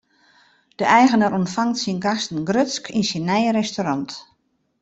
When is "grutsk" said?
2.49-2.85